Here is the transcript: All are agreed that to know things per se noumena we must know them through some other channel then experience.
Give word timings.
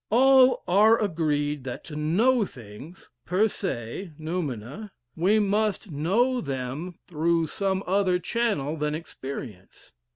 All 0.09 0.63
are 0.67 0.99
agreed 0.99 1.63
that 1.65 1.83
to 1.83 1.95
know 1.95 2.43
things 2.43 3.11
per 3.23 3.47
se 3.47 4.13
noumena 4.19 4.89
we 5.15 5.37
must 5.37 5.91
know 5.91 6.41
them 6.41 6.95
through 7.05 7.45
some 7.45 7.83
other 7.85 8.17
channel 8.17 8.77
then 8.77 8.95
experience. 8.95 9.93